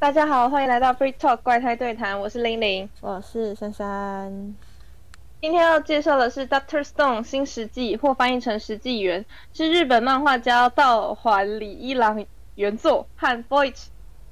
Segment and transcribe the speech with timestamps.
[0.00, 2.88] 大家好，欢迎来到 Free Talk 怪胎对谈，我是玲玲。
[3.00, 4.54] 我是珊珊。
[5.40, 12.24] 今天要介绍的是 Doctor Stone 新石纪，或翻译成石纪元，是日本漫画家道环李一郎
[12.54, 13.88] 原作和 Voice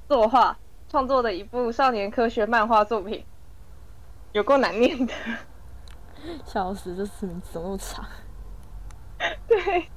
[0.07, 0.57] 作画
[0.87, 3.25] 创作的一部少年科学漫画作品，
[4.31, 5.13] 有够难念的。
[6.47, 8.05] 笑死，这词名怎么那么长？
[9.49, 9.89] 对，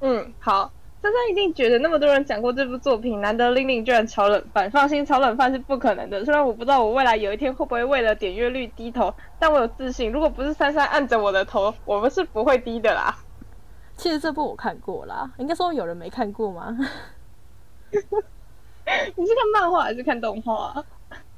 [0.00, 0.72] 嗯，好。
[1.00, 4.68] 珊珊一定觉得那么多人讲过这部作品，难得玲玲居然炒冷饭。
[4.68, 6.24] 放心，炒冷饭是不可能的。
[6.24, 13.16] 虽然我不知道我未来有一天会不会为了点阅率低头，但我有自信，如果不是珊珊按着我的头，我们是不会低的啦。
[13.96, 16.76] 其实这部我看过啦，应该说有人没看过吗？
[17.90, 20.84] 你是看漫画还是看动画？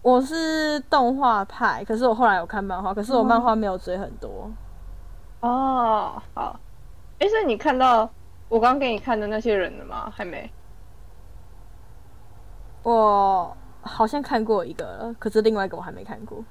[0.00, 4.50] 我是动画派，可是我后来有看漫画，可是我漫画没有追很多。
[5.40, 6.58] 哦，好。
[7.18, 8.10] 哎，所以你看到？
[8.50, 10.12] 我刚给你看的那些人了吗？
[10.14, 10.50] 还没。
[12.82, 16.44] 我好像看过一个了，可是另外一个我还没看过。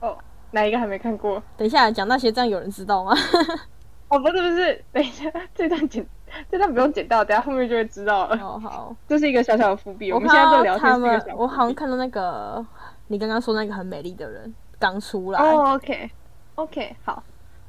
[0.00, 0.16] 哦，
[0.50, 1.42] 哪一个还没看过？
[1.56, 3.12] 等一下讲那些，这样有人知道吗？
[4.08, 6.06] 哦，不是不是，等一下，这段剪，
[6.50, 8.36] 这段不用剪到，等下后面就会知道了。
[8.36, 10.10] 哦好，这是一个小小的伏笔。
[10.10, 12.64] 我们现在在聊天是一个我好像看到那个
[13.08, 15.40] 你刚刚说那个很美丽的人刚出来。
[15.40, 17.22] 哦，OK，OK，好。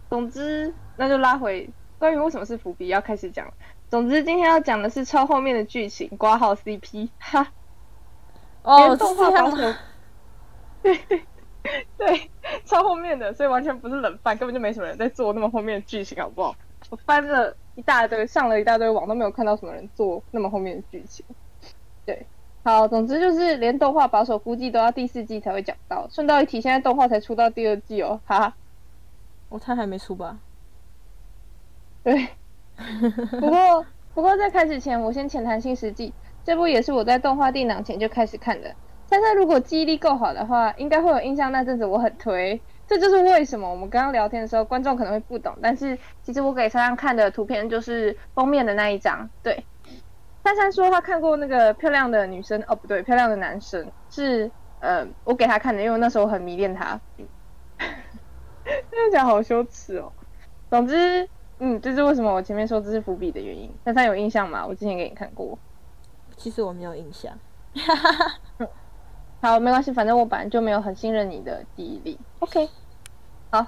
[0.09, 1.69] 总之，那就拉回。
[2.05, 3.51] 关于为什么是伏笔，要开始讲。
[3.89, 7.47] 总之，今天要讲的是超后面的剧情，挂号 CP，哈。
[8.61, 9.73] 哦，动画保守。
[10.83, 10.99] 对
[11.97, 12.29] 对，
[12.63, 16.55] 超后面的，所以完全不是冷饭，根本就没什么人在做那么后面的剧情，好不好？
[16.91, 21.25] 我翻了一大堆，上了一大堆网，都没有看到什么人做那么后面的剧情。
[22.05, 22.23] 对，
[22.63, 26.07] 好，总之就是连动画保守估计都要第四季才会讲到。
[26.11, 28.53] 顺道一提，现在动画才出到第二季哦，哈哈。
[29.49, 30.37] 我猜还没出吧？
[32.05, 32.29] 对，
[33.41, 36.09] 不过不过在开始前，我先浅谈《新世纪》
[36.43, 38.75] 这部，也是我在动画定档前就开始看的。
[39.07, 41.51] 珊珊如果记忆力够好的话，应该会有印象。
[41.51, 45.57] 那阵子我很推，这就是为什么我们刚刚聊天的时候，观众可能会不懂。
[45.63, 49.27] 但是其实我给珊珊看的图片就是封面的那一张。
[49.41, 49.65] 对，
[50.43, 56.99] 珊珊说她看过那个漂亮的女生，哦不对，漂亮的男生是呃我给她看的，因为那时候很迷恋他。
[58.63, 60.11] 这样讲好羞耻哦。
[60.69, 61.27] 总之。
[61.59, 63.71] 嗯，这是为什么我前面说这是伏笔的原因。
[63.85, 64.65] 珊珊有印象吗？
[64.65, 65.57] 我之前给你看过。
[66.35, 67.31] 其实我没有印象。
[69.41, 72.19] 好，没关系，反正我本来就没有很信任你的记忆力。
[72.39, 72.69] OK。
[73.51, 73.65] 好，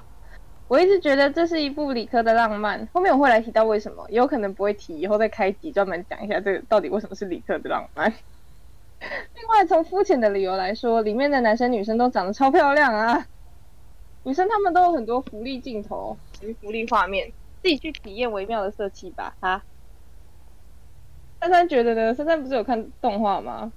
[0.67, 2.85] 我一直觉得这是一部理科的浪漫。
[2.91, 8.11] 后面我会来提到为什么，也有可能不会提，以后再开集专门讲一下这个到底为什么是理科的浪漫。
[8.99, 13.27] 另外，从肤浅的理由来说，里面的男生女生都长得超漂亮啊。
[14.23, 17.31] 女生他们都有很多福利镜头与福利画面。
[17.67, 19.61] 自己去体验微妙的色气吧，哈。
[21.41, 22.15] 珊珊觉得呢？
[22.15, 23.69] 珊珊不是有看动画吗？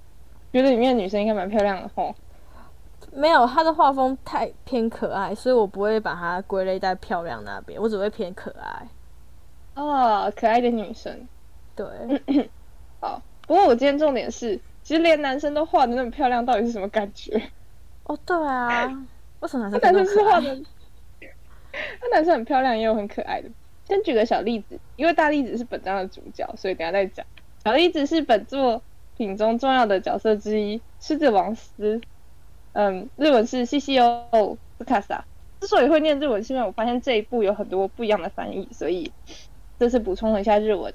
[0.53, 2.15] 觉得里面的女生应该蛮漂亮的吼。
[3.11, 8.87] 没有，她的画风太偏可爱，所以我不会把它归类在漂亮那边，我只会偏可爱。
[9.75, 11.27] 哦，可爱的女生。
[11.75, 11.85] 对。
[13.01, 17.51] 好，不过我今天重点是，其实连男生都画的那么漂亮，到底是什么感觉？
[18.05, 18.87] 哦，对啊。
[19.41, 20.63] 为什么男生 是画的？
[22.01, 23.49] 那男生很漂亮，也有很可爱的。
[23.91, 27.25] 先举个小例子，因为大例子是本章的主角，所以等下再讲。
[27.61, 28.81] 小例子是本作
[29.17, 31.99] 品中重要的角色之一，狮子王斯。
[32.71, 35.25] 嗯，日文是西西欧斯卡萨。
[35.59, 39.11] 之所以会念日文，是因为我发现这一部有很多不一样的翻译，所以
[39.77, 40.93] 这次补充了一下日文。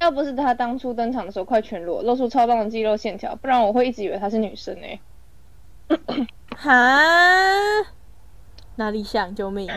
[0.00, 5.00] 要不是他当初登场的时候快全裸，露出超棒的肌肉线条，不然我会一直以为他是女生诶。
[6.56, 6.72] 哈？
[8.74, 9.32] 哪里像？
[9.36, 9.70] 救命！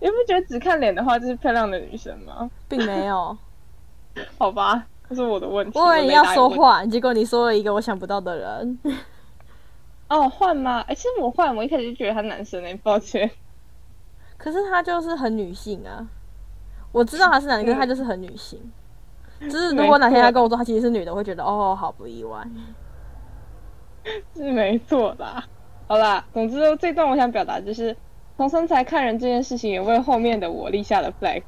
[0.00, 2.48] 你不觉得只看脸的话就是漂亮的女生吗？
[2.68, 3.36] 并没有，
[4.38, 5.78] 好吧，这是我的问题。
[5.78, 8.78] 我以为你要说换，结果你说了一个我想不到的人。
[10.08, 10.84] 哦，换吗？
[10.86, 13.28] 哎，其实我换，我一开始就觉得他男生哎，抱歉。
[14.36, 16.06] 可是他就是很女性啊，
[16.92, 18.60] 我知道他是男的，可是他就是很女性。
[19.40, 22.46] 就是如果哪天他跟我说他其实是女的，我会觉得哦，好不意外。
[24.34, 25.44] 是没错啦，
[25.86, 27.96] 好啦，总之这段我想表达就是。
[28.38, 31.42] 从身材看人这件事情也为后面的我立下了 flag。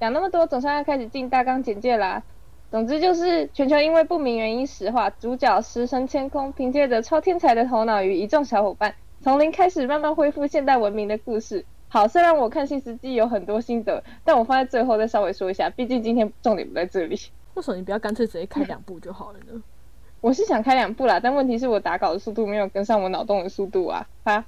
[0.00, 2.22] 讲那么多，总算要开始进大纲简介啦。
[2.70, 11.66] 总之就是全球因为不明原因石化，主角石神千空凭借着超天才的头脑与一众小伙伴，从零开始慢慢恢复现代文明的故事。
[11.88, 17.20] 好，虽然我看新司机有很多心得，但我放在最后再稍微说一下，毕竟今天重点不在这里。
[17.52, 19.62] 为什么你不要干脆直接开两部就好了呢？
[20.22, 24.42] 我是想开两部啦，但问题是我打稿的速度没有跟上我脑洞的速度啊，哈。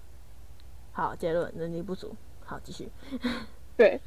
[0.93, 2.15] 好，结论，能力不足。
[2.45, 2.89] 好，继续。
[3.77, 4.01] 对。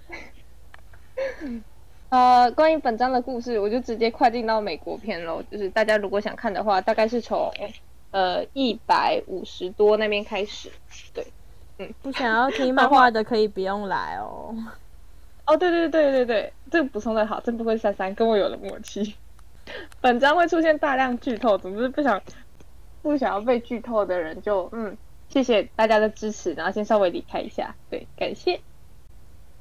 [2.09, 5.41] 呃，关于本章的故事，我就直接快进到美国片喽。
[5.51, 7.51] 就是大家如果想看的话，大概是从
[8.11, 10.71] 呃一百五十多那边开始。
[11.13, 11.25] 对，
[11.79, 14.55] 嗯，不想要听漫画的可以不用来哦。
[15.47, 19.15] 哦，对对对对对，这个补充的好，真不会三三跟我有了默契。
[19.99, 22.21] 本章会出现大量剧透，总之不想
[23.01, 24.95] 不想要被剧透的人就嗯，
[25.29, 28.61] 谢谢大家的支持，然后先稍微离开一下，对，感谢。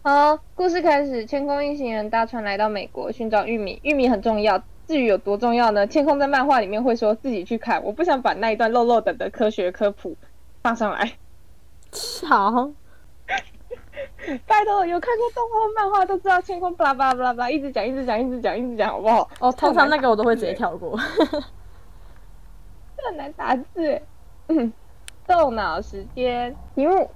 [0.02, 5.87] 好，故事开始，天空一行人搭船来到美国寻找玉米，玉米很重要，至于有多重要呢？
[5.87, 10.16] 天空在漫画里面会说自己去看，我不想把那一段漏漏等的科学科普
[10.62, 11.12] 放上来。
[12.28, 12.70] 好。
[14.46, 19.28] 拜托，有看过动画漫画都知道，天空巴拉巴拉巴拉巴拉，一直讲，一直讲，一直讲，一直讲，好不好？
[19.40, 20.96] 哦，通常那个我都会直接跳过。
[20.96, 21.43] 很
[23.17, 24.02] 难打字。
[25.26, 27.11] 动脑时间题目：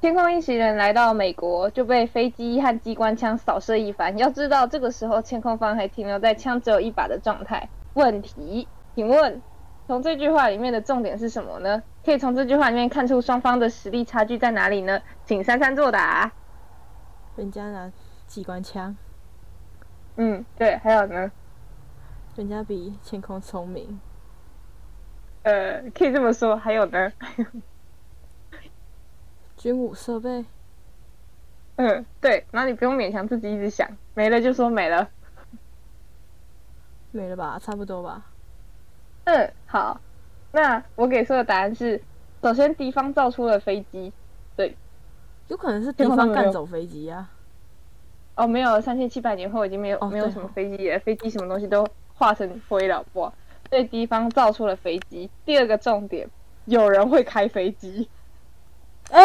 [0.00, 4.16] 天空一行人来到美国，就被飞机和机关枪扫射一番。
[4.18, 7.68] 要知道，这个时候天空方还停留在枪只有一把的状态。
[7.94, 9.42] 问题，请问？
[9.86, 11.82] 从这句话里面的重点是什么呢？
[12.04, 15.02] 可以从这句话里面看出双方的实力差距在哪里呢？
[15.26, 16.32] 请珊珊作答。
[17.36, 17.92] 人家拿
[18.26, 18.96] 机关枪。
[20.16, 21.30] 嗯，对，还有呢？
[22.36, 24.00] 人家比天空聪明。
[25.44, 26.56] 呃，可以这么说。
[26.56, 27.12] 还有呢？
[29.56, 30.44] 军武设备。
[31.76, 32.44] 嗯，对。
[32.50, 35.08] 那你不用勉强自己一直想，没了就说没了。
[37.12, 37.58] 没了吧？
[37.58, 38.26] 差不多吧。
[39.24, 40.00] 嗯，好，
[40.52, 42.02] 那我给出的答案是：
[42.42, 44.12] 首先敌方造出了飞机，
[44.56, 44.76] 对，
[45.48, 47.30] 有可能是敌方干走飞机啊。
[48.34, 53.32] 哦，没有，三千七百年后已经没有没有什么飞机了，飞机什么东西都化成灰了，不？
[53.70, 55.30] 所以敌方造出了飞机。
[55.44, 56.28] 第二个重点，
[56.66, 58.08] 有人会开飞机。
[59.10, 59.22] 哎，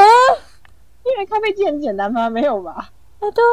[1.06, 2.30] 因为开飞机很简单吗？
[2.30, 2.92] 没有吧？
[3.20, 3.44] 哎，对。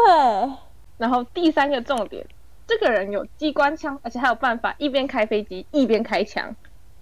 [0.99, 2.27] 然后第三个重点。
[2.67, 6.57] 这个人有机关枪，而且还有办法一边开飞机一边开枪，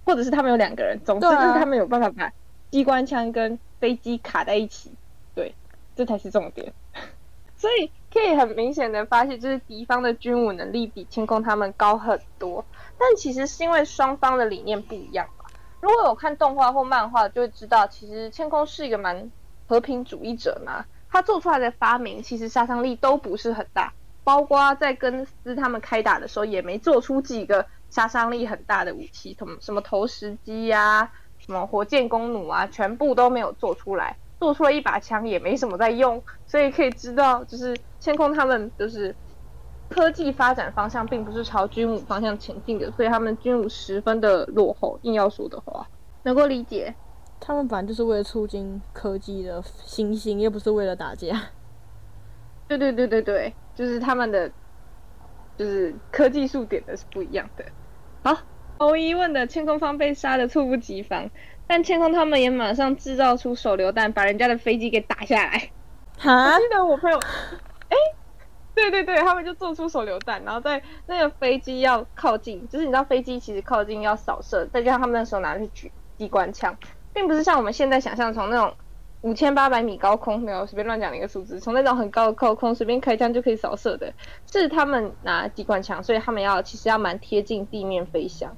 [0.05, 2.31] 或者是他们有两个人，总之就是他们有办法把
[2.71, 4.93] 机关枪跟飞机卡在一起。
[5.35, 5.55] 对，
[5.97, 6.71] 这才是重点。
[7.57, 12.65] 所以可以很明显的发现，就是敌方的军武能力比天空他们高很多。
[12.97, 15.51] 但其实是因为双方的理念不一样吧。
[15.81, 19.33] 如果有看动画或漫画，就会知道，其实天空是一个蛮
[19.67, 20.85] 和平主义者嘛。
[21.11, 23.93] 他做出来的发明，其实杀伤力都不是很大。
[24.23, 34.17] 包括在跟斯他们开打的时候，也没做出几个杀伤力很大的武器，什么什么投石机呀，什么火箭弓弩啊，全部都没有做出来。
[34.41, 36.23] 做出了一把枪，也没什么在用。
[36.47, 39.15] 所以可以知道，就是千空他们就是
[39.89, 44.99] 科技发展方向并不是朝军武方向前进的，所以他们军武十分的落后。
[45.03, 45.87] 硬要说的话，
[46.23, 46.95] 能够理解。
[47.41, 51.41] 他们反正就是为了促进科技的新兴，又不是为了打架。
[52.67, 53.55] 对对对对对。
[53.75, 54.49] 就是他们的，
[55.57, 57.65] 就是科技数点的是不一样的。
[58.23, 58.39] 好，
[58.79, 61.29] 毫无疑问的，千空方被杀的猝不及防，
[61.67, 65.71] 但天空他们也马上制造出手榴弹，把人家的飞机给打下来。
[66.19, 66.55] 哈？
[66.55, 67.19] 我记得我朋友，
[67.89, 67.97] 哎，
[68.75, 76.77] 对对对，他们就做出手榴弹，然后在那个飞机要靠近，就是你知道飞机其实靠近要扫射，再加上他们那时候拿的是举机关枪，
[77.13, 78.75] 并不是像我们现在想象从那种。
[79.25, 81.59] 五千八百米高空，没有随便乱讲的一个数字。
[81.59, 84.13] 从那种很高的高空随便开枪就可以扫射的，
[84.53, 88.55] 是他们拿机关枪，所以他们要其实要蛮贴近地面飞翔。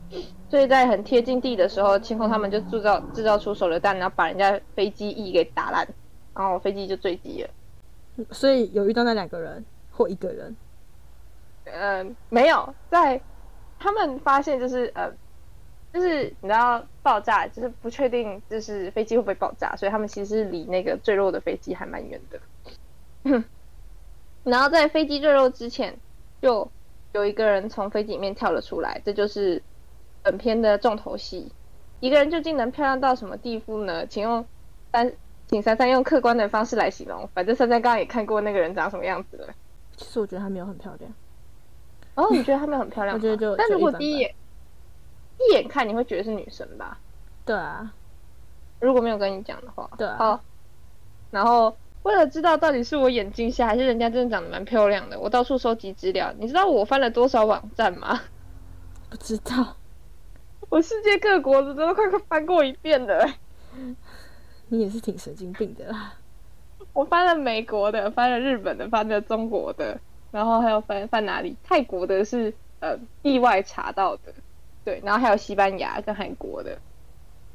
[0.50, 5.86] 所以在很贴近地的时候，清空他们就制造制造出手榴弹，然后把人家飞机翼给打烂，
[6.34, 8.24] 然后飞机就坠机了。
[8.32, 10.56] 所以有遇到那两个人或一个人？
[11.66, 13.20] 嗯，没有，在
[13.78, 15.12] 他们发现就是呃。
[15.96, 22.38] 就是你知道爆炸，就是不确定，就是飞机会不会爆炸，所以他们其实离那个坠落的飞机还蛮远的。
[24.44, 25.96] 然后在飞机坠落之前，
[26.42, 26.70] 就
[27.14, 29.62] 有一个人从飞机里面跳了出来，这就是
[30.22, 31.50] 本片的重头戏。
[32.00, 34.06] 一个人究竟能漂亮到什么地步呢？
[34.06, 34.44] 请用
[34.92, 35.10] 三，
[35.46, 37.26] 请珊珊用客观的方式来形容。
[37.32, 39.48] 反正珊珊刚刚也看过那个人长什么样子了。
[39.96, 41.10] 其实我觉得她没有很漂亮。
[42.16, 43.16] 哦，你觉得她没有很漂亮？
[43.16, 44.34] 我觉得就，但如果第一眼。
[45.38, 46.98] 一眼看你会觉得是女生吧？
[47.44, 47.92] 对啊，
[48.80, 50.08] 如果没有跟你讲的话，对。
[50.08, 50.40] 好，
[51.30, 56.32] 然后为了知道到底是我眼睛瞎还是人家真的长得蛮漂亮的，我到处收集资料。
[56.38, 58.20] 你知道我翻了多少网站吗？
[59.10, 59.76] 不知道。
[60.68, 63.28] 我世界各国的都快快翻过一遍了。
[64.68, 66.14] 你也是挺神经病的啦。
[66.92, 70.00] 我翻了美国的，翻了日本的，翻了中国的，
[70.32, 71.56] 然后还有翻翻哪里？
[71.62, 74.34] 泰国的是呃意外查到的。
[74.86, 76.78] 对，然后还有西班牙跟韩国的，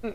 [0.02, 0.14] 嗯，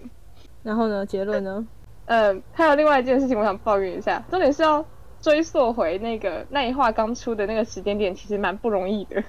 [0.63, 1.07] 然后呢？
[1.07, 1.67] 结论呢？
[2.05, 4.23] 嗯，还有另外一件事情，我想抱怨一下。
[4.31, 4.85] 重点是要
[5.23, 9.25] 追溯回那个那一话刚出的那个时间点，其实蛮不容易的。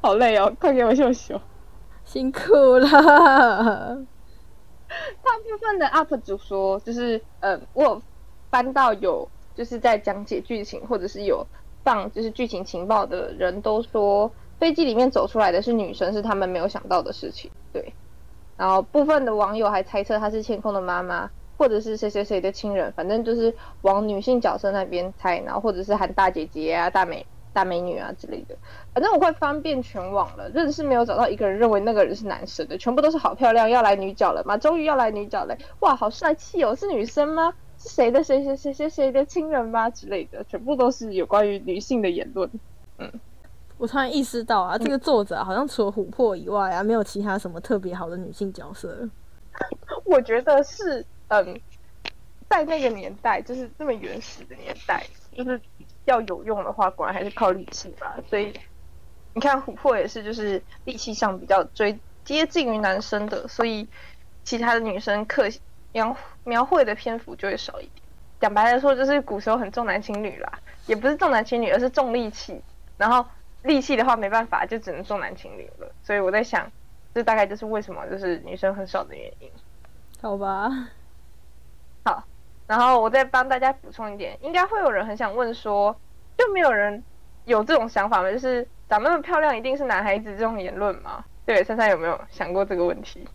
[0.00, 1.40] 好累哦，快给我秀秀。
[2.04, 2.88] 辛苦了。
[2.88, 3.96] 大
[5.42, 8.00] 部分的 UP 主说，就是呃，我有
[8.48, 11.44] 翻到有就是在讲解剧情，或者是有
[11.82, 14.30] 放就是剧情情报的人都说，
[14.62, 17.50] 飞机里面走出来的是女生，是他们没有想到的事情。
[17.72, 17.96] 对，
[18.56, 27.26] 然后部分的网友还猜测她是千空的妈妈，或者是谁谁谁的亲人，反正就是往女性角色那边猜，然后或者是喊大姐姐啊、大美。
[27.54, 28.56] 大美女啊之类的，
[28.94, 34.56] 反正我快翻遍全网了，真的是没有找到一个人认为那个人是男生的，全部都是好漂亮，要来女角了吗？
[34.56, 37.52] 终于要来女角了，哇，好帅气哦，是女生吗？
[37.76, 39.90] 是谁的谁谁谁谁谁的亲人吗？
[39.90, 42.50] 之类的，全部都是有关于女性的言论。
[42.96, 43.20] 嗯，
[43.82, 48.96] 我突然意识到啊，这个作者好像除了琥珀以外啊，没有其他什么特别好的女性角色。
[50.06, 51.60] 我觉得是，嗯，
[52.48, 55.04] 在那个年代，就是这么原始的年代，
[55.36, 55.60] 就是。
[56.04, 58.16] 要有用的话，果然还是靠力气吧。
[58.28, 58.52] 所以
[59.34, 63.86] 你看，琥珀也是，就是力气上比较追接近于男生的，所以
[64.42, 65.44] 其他的女生刻
[65.92, 68.02] 描描绘的篇幅就会少一点。
[68.40, 70.58] 讲白了说，就是古时候很重男轻女啦，
[70.88, 72.60] 也不是重男轻女，而是重力气。
[72.96, 73.24] 然后
[73.62, 75.90] 力气的话，没办法，就只能重男轻女了。
[76.02, 76.70] 所以我在想，
[77.14, 79.50] 这大概就是为什么就是女生很少的原因。
[80.20, 80.68] 好吧。
[82.04, 82.24] 好。
[82.66, 85.94] 然后我再帮大家补充一点，应该会有人很想问说，
[86.38, 87.02] 就没有人
[87.44, 88.30] 有这种想法吗？
[88.30, 91.24] 就是长那么漂亮一定是男孩子这种言论吗？
[91.44, 93.28] 对，珊珊有没有想过这个问题？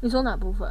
[0.00, 0.70] 你说哪部分？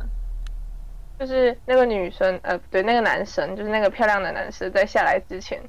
[1.20, 5.60] 就是那个女生，呃，对，那个男生，就是那个漂亮的男生，在下来之前，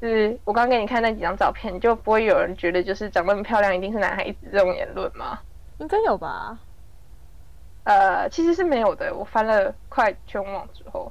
[0.00, 5.38] 就是我刚给你看那几张照片，就不会有人觉得就是长那么漂亮一定是男孩子这种言论吗？
[5.78, 6.58] 应该有吧？
[7.84, 9.14] 呃，其实是没有的。
[9.14, 11.10] 我翻了快全网之后。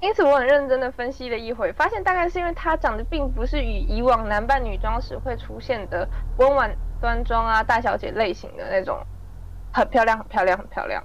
[0.00, 6.08] 因此，我很认真的分析了一回，发现大概是因为她长得并不是与以往男扮女装时会出现的
[6.38, 8.98] 温婉端庄啊大小姐类型的那种
[9.72, 11.04] 很漂亮、很漂亮、很漂亮，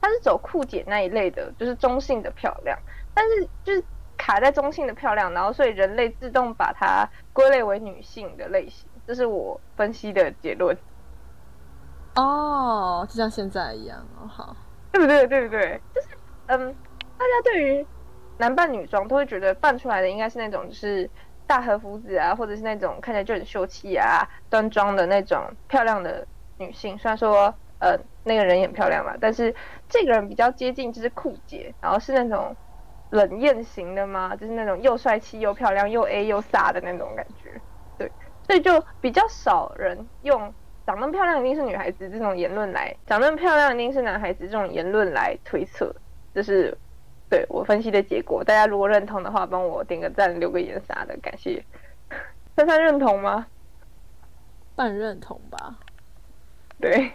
[0.00, 2.78] 她是走酷姐那一类的，就是中性的漂亮，
[3.12, 3.82] 但是就是
[4.16, 10.76] 卡在中性的漂亮，然后所以人类自动把它归类为女性的类型，这是我分析的结论。
[12.14, 14.56] 哦，就像现在一样哦，好，
[14.92, 15.26] 对不对？
[15.26, 15.80] 对不对？
[15.94, 16.08] 就是
[16.46, 16.74] 嗯，
[17.16, 17.86] 大家对于。
[18.38, 21.10] 男扮女装都会觉得扮出来的应该是那种就是
[21.46, 26.98] 大和服子啊，或者是那种看起来就很秀气啊、端庄的那种漂亮的女性。
[26.98, 27.46] 虽然说
[27.78, 29.56] 呃那个人也很漂亮嘛，但是
[29.88, 32.54] 这个人比较接近就是酷姐，然后是那种
[33.10, 37.60] 冷艳型的吗，就是那种又帅气又漂亮又 A 又飒的那种感觉。
[37.98, 38.10] 对，
[38.46, 40.52] 所以就比较少人用
[40.86, 45.94] 长那么漂亮一定是女孩子这种言论来，长那么漂亮一定是男孩子这种言论来推测，
[46.34, 46.76] 这是。
[47.28, 51.60] 对我分析的结果，大家如果认同的话，帮我点个赞、留个言啥的，感谢。
[52.56, 53.48] 珊珊认同吗？
[54.76, 55.76] 半认同吧。
[56.80, 57.10] 对。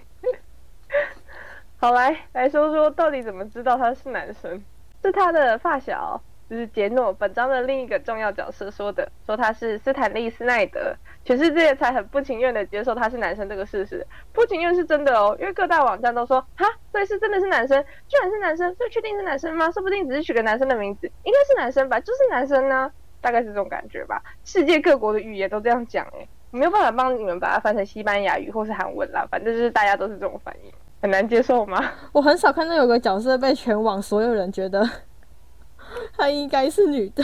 [1.80, 4.62] 好来来说说，到底怎么知道他是男生？
[5.02, 6.22] 是他的发小。
[6.50, 10.94] 就是杰诺本章的另一个重要角色说的，说他是斯坦利斯奈德，
[11.24, 19.72] 全世界才很不情愿的接受他是男生这个事实，不情愿是真的哦，因为各大网站都说，哈，所以是真的是男生，居然是男生，所以确定是男生吗？
[19.72, 22.92] 说不定只是取个男生的名字，应该是男生吧，就是男生呢，
[23.22, 24.22] 大概是这种感觉吧。
[24.44, 31.94] 世界各国的语言都这样讲，哎，没有办法帮你们把它翻成西班牙语或是韩文啦，反正就是大家都是这种反应，很难接受吗？
[32.14, 34.88] 我很少看到有个角色被全网所有人觉得。
[36.16, 37.24] 她应该是女的，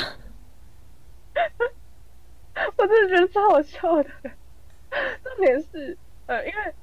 [2.75, 4.09] 我真的觉得超好笑的。
[5.23, 6.73] 重点是，呃，因为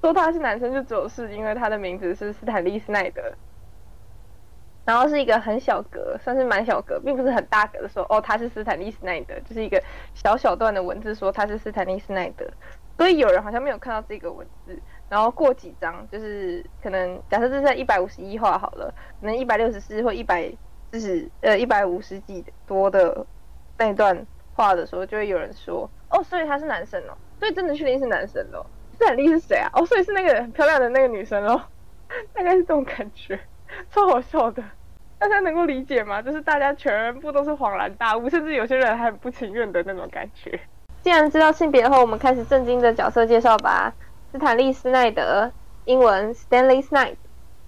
[0.00, 3.22] 说他是男生，就只有是因为他的名字是斯坦利斯奈德，
[4.84, 9.80] 然后是一个很小格，算是蛮小格，并不是很大格的说，哦，他是斯坦利斯奈德，就是一个
[10.14, 12.44] 小小段的文字说他是斯坦利斯奈德，
[12.96, 14.80] 所以有人好像没有看到这个文字。
[15.12, 18.90] 然后过几张，就是可能假设这是一百五十一画好了，
[19.20, 20.50] 可能一百六十四或一百
[20.90, 23.26] 四十呃一百五十几多的
[23.76, 28.64] 那段话的时候，就会有人说，哦，所以他是男生哦，所以真的确定是男生喽？
[28.98, 29.68] 这很厉是谁啊？
[29.74, 31.60] 哦，所以是那个很漂亮的那个女生喽？
[32.32, 33.38] 大概是这种感觉，
[33.90, 34.64] 超好笑的，
[35.18, 36.22] 大家能够理解吗？
[36.22, 40.58] 就是大家全部都是恍然大悟，甚至有些人还不情愿的那种感觉。
[41.02, 43.92] 既然知道性别后，我们开始正经的角色介绍吧。
[44.32, 45.52] 斯坦利斯奈德，
[45.84, 47.16] 英文 Stanley Snipe，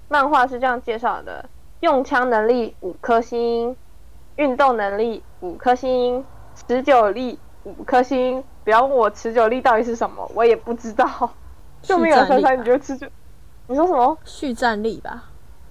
[0.08, 1.44] 漫画是这样介绍的：
[1.80, 3.76] 用枪能力五颗星，
[4.36, 8.42] 运动能力五颗星，持久力五颗星。
[8.64, 11.30] 不要问我持久力到底是什么，我也不知道。
[11.82, 13.06] 就没有三三，你就持久？
[13.66, 14.16] 你说什么？
[14.24, 15.24] 续战力吧。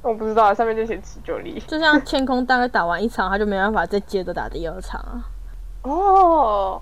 [0.03, 1.59] 我不知道，上面就写持久力。
[1.61, 5.25] 就像天空大概打完一场，他就没办法再接着打第二场啊。
[5.81, 6.79] 哦，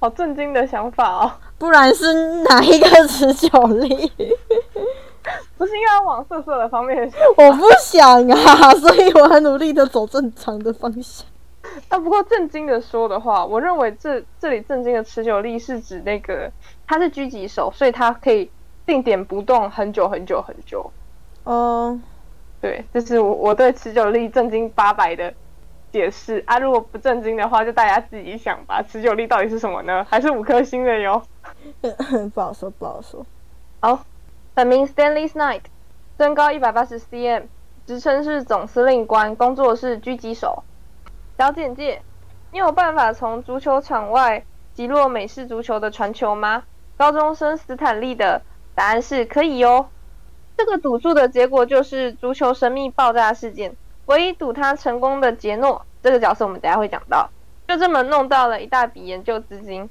[0.00, 1.32] 好震惊的想法哦！
[1.64, 3.88] 不然是哪一个持久力？
[5.56, 7.10] 不是应该往色色的方面？
[7.38, 11.26] 我不想啊，所以我很努力的走正常的方向。
[11.88, 16.52] 啊，不过震惊的说的话，我认为这这里震惊的持久力是指那个
[16.86, 18.50] 他是狙击手，所以他可以
[18.84, 20.92] 定点不动很久很久很久。
[21.44, 21.98] 哦，
[22.60, 25.32] 对，这是我我对持久力震惊八百的
[25.90, 26.58] 解释啊。
[26.58, 28.82] 如果不震惊的话，就大家自己想吧。
[28.82, 30.06] 持久力到底是什么呢？
[30.10, 31.22] 还是五颗星的哟？
[32.34, 33.24] 不好说，不好说。
[33.80, 34.04] 好，
[34.54, 35.62] 本名 Stanley Knight，
[36.18, 37.44] 身高一百八十 cm，
[37.86, 40.62] 职称是总司令官，工作是狙击手。
[41.38, 42.02] 小简介：
[42.52, 46.64] 你有办法从足球场外击落美式足球的传球吗？
[46.96, 48.42] 高中生斯坦利的
[48.74, 49.88] 答案是可以哟。
[50.56, 53.76] 这个赌注的结果就是足球神秘爆炸事件。
[54.06, 57.28] 唯一赌他成功的杰诺，这个角色我们等下会讲到，
[57.66, 59.90] 就这么弄到了一大笔研究资金。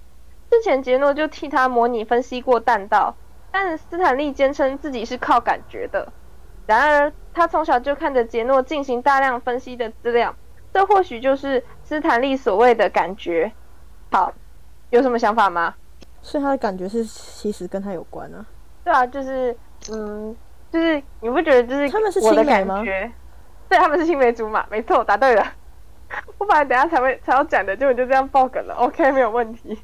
[0.54, 3.16] 之前杰诺就替他模拟分析过弹道，
[3.52, 6.08] 但斯坦利坚称自己是靠感觉的。
[6.68, 10.36] 然而他从小就看着杰诺进行大量分析的资料。
[10.72, 13.52] 这或许就是斯坦利所谓的感觉。
[14.12, 14.32] 好，
[14.92, 15.74] 有什么想法吗？
[16.22, 18.46] 所以他的感觉是其实跟他有关啊。
[18.84, 19.58] 对啊，就是
[19.92, 20.36] 嗯，
[20.72, 22.84] 就是你不觉得就是他们是青梅吗？
[22.84, 23.12] 对，
[23.80, 25.44] 他们是青梅竹马，没错，答对了。
[26.38, 28.76] 我本来等下才会才要讲的，结果就这样爆梗了。
[28.76, 29.82] OK，没有问题。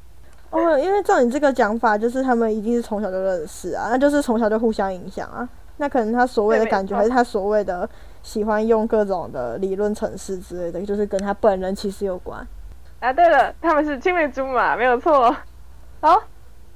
[0.50, 5.48] 哦，因为照你这个讲法，就是他们一定是从小就认识啊，那就是从小就互相影响啊。
[5.76, 7.88] 那可能他所谓的感觉，还是他所谓的。
[8.22, 12.46] 喜欢用各种的理论程式之类的，就是跟他本人其实有关。
[12.98, 15.34] 啊，对了，他们是青梅竹马，没有错。
[16.02, 16.22] 好，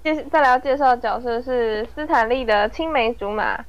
[0.02, 3.62] 接再来要介绍的角色是斯坦利的青梅竹马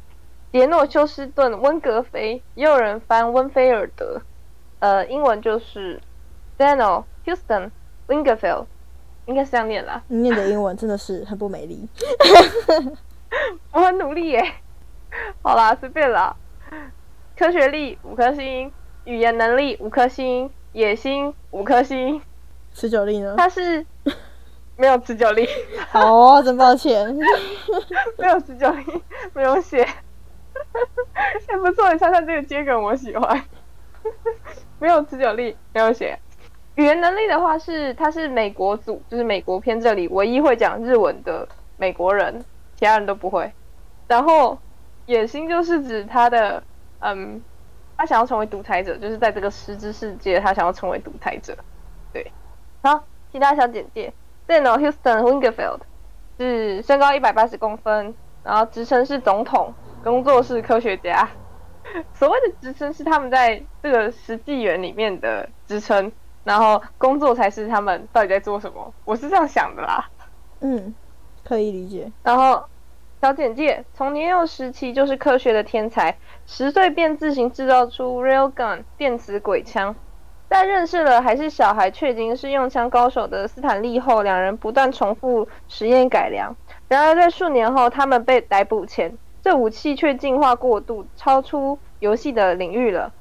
[0.54, 4.22] 杰诺休斯顿温格菲，也有人翻温菲尔德，
[4.80, 6.02] 呃，英文就是
[6.58, 7.72] Daniel Houston
[8.08, 8.68] Wingerfield，
[9.26, 10.02] 应该是这样念啦。
[10.08, 11.88] 你念的英文真的是很不美丽。
[13.72, 14.44] 我很努力耶。
[15.42, 16.36] 好啦，随便啦。
[17.38, 18.72] 科学力五颗星，
[19.04, 22.22] 语言能力五颗星，野心五颗星，
[22.74, 23.36] 持久力呢？
[23.38, 23.86] 它是
[24.78, 25.48] 没有持久力。
[25.94, 27.18] 哦，真抱歉，
[28.18, 29.02] 没有持久力，
[29.34, 29.88] 没有写。
[31.48, 33.44] 还不错，你猜猜这个接梗我喜欢。
[34.80, 36.18] 没有持久力，没有写。
[36.76, 42.44] 语言能力的话是，他是美国组，就是美国片这里唯一会讲日文的美国人，
[42.76, 43.52] 其他人都不会。
[44.08, 44.58] 然后
[45.06, 46.64] 野心就是指他的。
[47.00, 47.40] 嗯，
[47.96, 51.56] 他想要成为独裁者，就是在这个实质世界，他想要成为独裁者。
[52.12, 52.32] 对，
[52.82, 54.12] 好，其他小简介
[54.48, 55.82] ：Daniel Houston Wingerfield
[56.40, 59.72] 是身高一百八十公分，然后职称是总统，
[60.04, 61.30] 工作是科学家。
[62.16, 66.12] 所谓的职称是他们在这个实际园里面的职称，
[66.46, 68.94] 然后工作才是他们到底在做什么。
[69.04, 70.10] 我是这样想的啦。
[70.62, 70.96] 嗯，
[71.44, 72.10] 可以理解。
[72.24, 72.64] 然后。
[73.22, 79.96] 小简介：从年幼时期就是科学的天才，十岁便自行制造出 railgun 电子鬼枪。
[80.48, 86.56] 在认识了还是小孩却已经是用枪高手的斯坦利后，两人不断重复实验改良。
[86.88, 93.12] 然而在数年后，他们被逮捕前，这武器却进化过度，超出游戏的领域了。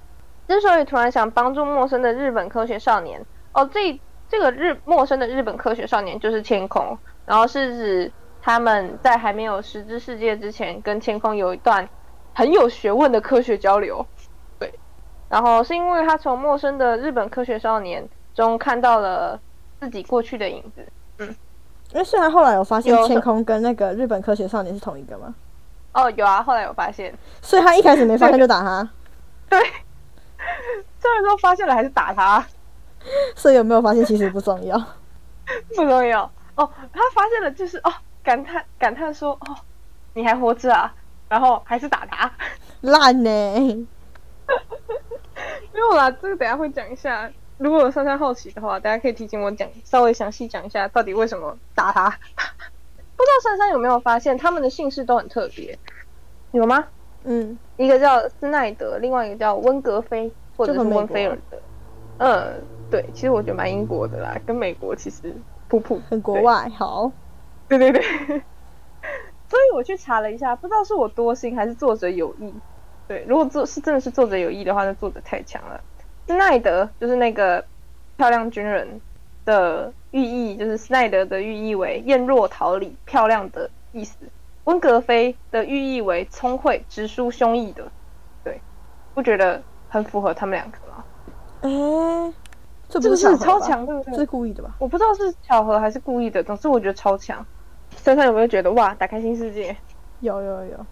[0.48, 8.12] 之所以突然想帮助陌生的日本科学少年，哦，这这个日陌生的日本科学少年就是天空，然后是指。
[8.46, 11.88] 他们在还没有实知世界之前，跟天空有一段
[12.34, 14.06] 很有学问的科学交流。
[14.58, 14.70] 对，
[15.30, 19.40] 然后是因为他从陌生的日本科学少年中看到了
[19.80, 20.86] 自己过去的影子。
[21.20, 21.34] 嗯，
[21.92, 25.34] 因为虽然后来有发现天空跟那个日本科学少年是同一个吗？
[25.94, 27.16] 哦，有啊，后来有发现。
[27.40, 28.86] 所以他一开始没发现就打他。
[29.48, 29.58] 对，
[31.00, 32.44] 虽然说发现了还是打他。
[33.36, 34.78] 所以有没有发现其实不重要。
[35.76, 36.22] 不重要
[36.56, 37.92] 哦，他发现了就是哦。
[38.24, 39.54] 感叹感叹说：“哦，
[40.14, 40.90] 你还活着啊！”
[41.28, 42.32] 然后还是打他，
[42.80, 43.28] 烂呢。
[45.74, 47.30] 没有啦，这个等下会讲一下。
[47.58, 52.08] 如果珊珊好奇的话，大家可以提醒我讲，稍微详细讲一下到底为什么打他。
[52.08, 55.78] 不知道珊珊有没有发现，他们的姓氏都很特别，
[56.52, 56.86] 有吗？
[57.24, 61.58] 嗯，一个叫斯奈德，另外一个叫温格菲，或者是温菲尔德。
[62.18, 65.34] 嗯，对，其实我觉得蛮英国的啦，跟美国其实
[65.68, 67.10] 普普很国外好。
[67.66, 68.02] 对对对，
[69.48, 72.52] 所以我去查了一下，不知道是我多心还是作者有意。
[73.08, 75.80] 对，如果作是真的是作者有意的话，那作者太强了。
[76.26, 77.64] 斯奈德就是那个
[78.16, 79.00] 漂亮军人
[79.44, 84.16] 的寓意，就是斯奈德的寓意为艳若桃李、漂亮的意思。
[84.64, 87.90] 温格菲的寓意为聪慧、直抒胸臆的。
[88.42, 88.60] 对，
[89.14, 91.04] 不觉得很符合他们两个吗？
[91.62, 92.32] 哎、
[92.88, 93.36] 这是不是？
[93.38, 94.12] 超强，对不对？
[94.12, 94.74] 这是故意的吧？
[94.78, 97.44] 我不知道是巧合还是故意的，总之我觉得超强。
[97.96, 99.76] 珊珊有没有觉得哇，打开新世界？
[100.20, 100.86] 有有有，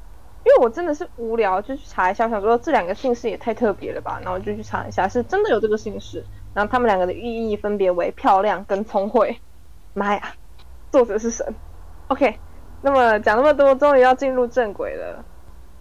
[0.45, 9.37] 因为我真的是无聊，就去查一下，我想说这两个姓氏也太特别了吧，然后就去查一下，是真的有这个姓氏，然后他们两个的寓意分别为漂亮跟聪慧。
[9.95, 10.23] 妈呀，
[10.91, 11.55] 作者是神。
[12.09, 12.39] OK，
[12.83, 15.25] 那么讲那么多，终于要进入正轨了，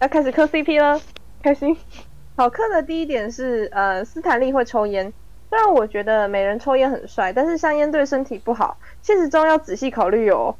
[0.00, 1.00] 要开始磕 CP 了，
[1.42, 1.76] 开心。
[2.36, 5.12] 好磕的第一点是，呃，斯坦利会抽烟。
[5.50, 10.56] 虽然我觉得美人抽烟很帅，但是香烟对身体不好，现实中要仔细考虑哦。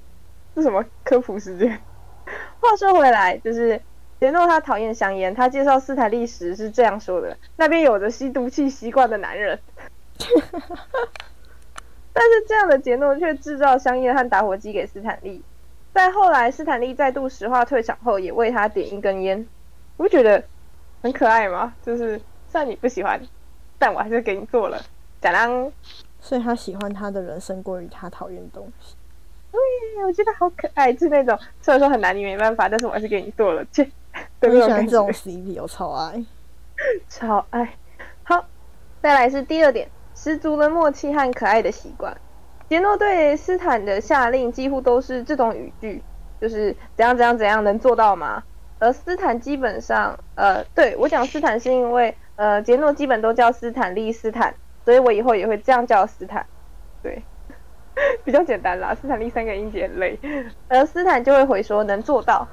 [0.54, 1.80] 是什么科普时间？
[2.60, 3.80] 话说回来，就是
[4.20, 9.58] 杰诺他讨厌香烟，他介绍斯坦利时是这样说的：那边有着吸毒气习惯的男人。
[12.12, 15.42] 但是这样的杰诺却制造香烟和打火机给斯坦利。
[15.92, 19.38] 在后来，斯坦利再度石化退场后，也为他点一根烟。
[19.38, 19.46] 你
[19.96, 20.42] 不觉得
[21.02, 21.74] 很可爱吗？
[21.82, 23.20] 就是虽然你不喜欢，
[23.78, 24.82] 但我还是给你做了。
[25.20, 25.70] 假当，
[26.18, 28.96] 所以他喜欢他的人胜过于他讨厌的东西。
[29.52, 33.88] 对，我觉得好可爱，是那种虽然说很难，你没办法，但是我还是给你做了，切
[34.40, 35.08] 我很喜欢这种。
[35.12, 36.24] CP，我超爱。
[37.08, 37.76] 超爱。
[38.24, 38.44] 好，
[39.02, 42.16] 再来是第二点，十足的默契和可爱的习惯。
[42.72, 46.02] 杰诺对斯坦的下令几乎都是这种语句，
[46.40, 48.42] 就是怎样怎样怎样，能做到吗？
[48.78, 54.54] 而斯坦基本上，呃，对我讲斯坦是因为，呃，杰诺基本都叫斯坦利斯坦，
[54.86, 56.46] 所以我以后也会这样叫斯坦。
[57.02, 57.22] 对，
[58.24, 60.18] 比较简单啦，斯坦利三个音节累，
[60.68, 62.48] 而斯坦就会回说能做到。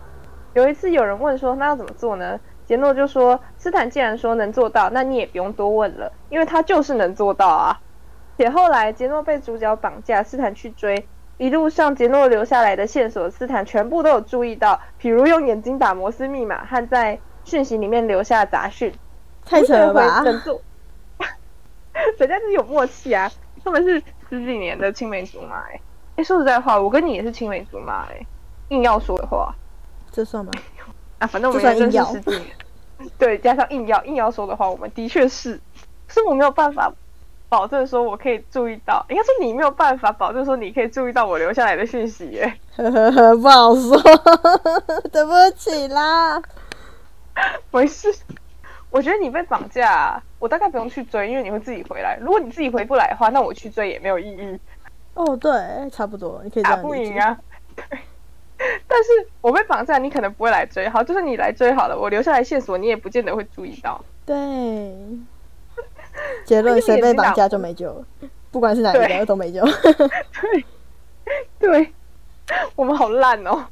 [0.53, 2.38] 有一次有人问说那要怎么做呢？
[2.65, 7.79] 杰诺就说斯坦既然说能做到，那你也不用多问了，因为他就是能做到啊。
[8.39, 11.06] 且后来杰诺被主角绑架，斯坦去追，
[11.38, 18.93] 一路上杰诺留下来的线索，斯坦全部都有注意到，比如用眼睛打摩斯密码和在讯息里面留下杂讯。
[19.45, 20.21] 太扯了吧！
[20.23, 20.62] 能做，
[22.17, 23.30] 人家是有默契啊，
[23.62, 25.82] 他们是十几年的青梅竹马哎、
[26.15, 28.25] 哎、说实在话，我跟你也是青梅竹马哎、
[28.69, 29.54] 硬要说的话
[30.13, 30.52] 这算吗？
[31.17, 32.45] 啊，反正我们也认识十几年，
[33.19, 35.60] 对，加上硬要硬要说的话，我们的确是，
[36.08, 36.93] 是我没有办法
[37.49, 43.97] 保证说我可以注意到，应该是你没有办法保证说你可以注意到我留下来的讯息耶、呵呵呵，不好说，
[45.12, 46.41] 对不起啦。
[47.71, 48.07] 没事，
[48.91, 52.17] 我觉得你被绑架、啊，我大概不用去追，因为你会自己回来。
[52.21, 54.59] 如果你自己回不来的话，那我去追也没有意义。
[55.15, 56.75] 哦，对，差不多，你可以这打。
[56.77, 57.38] 不赢啊。
[57.75, 57.85] 对，
[58.88, 59.09] 但是
[59.41, 60.88] 我被绑架，你可能不会来追。
[60.89, 64.03] 好，就是你来追好了，我留下来线索，你也不见得会注意到。
[64.25, 64.35] 对，
[66.45, 68.05] 结论谁被绑架就没救了，
[68.51, 69.63] 不管是哪一对个都没救。
[70.39, 70.65] 对，
[71.59, 71.93] 对，
[72.75, 73.65] 我们好烂哦，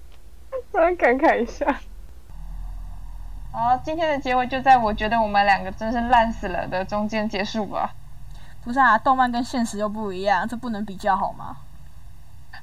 [0.72, 1.66] 突然感慨一下。
[3.52, 7.92] 好，今天的结尾就在我觉得我们两个真是烂死了的中间结束吧。
[8.64, 11.58] 不是啊，动漫跟现实又不一样，这不能比较好吗？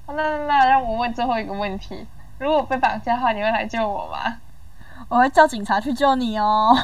[0.06, 2.06] 好那那让我问最后一个问题：
[2.38, 4.36] 如果我被绑架的话，你会来救我吗？
[5.08, 6.76] 我会叫警察去救你哦。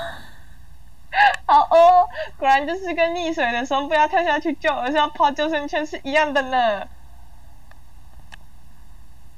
[1.46, 6.86] 好哦，果然就是跟溺水的时候不要跳下去救，而是要抛救生圈是一样的呢。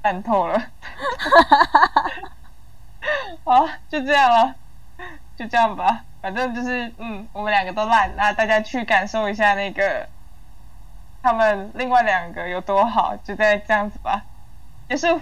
[0.03, 0.61] 烂透了。
[3.45, 4.55] 好，就这样了，
[5.37, 6.05] 就这样吧。
[6.21, 10.09] 反正就是，嗯，我们两个都烂，那大家去感受一下那个
[11.23, 14.23] 他们另外两个有多好，就再这样子吧。
[14.89, 15.21] 结束，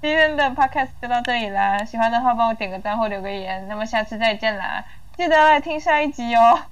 [0.00, 1.84] 今天的 podcast 就到这里啦。
[1.84, 4.84] 喜欢的话帮我点个赞或留个言，那么下次再见啦。
[5.22, 6.62] 记得来听下一集哦。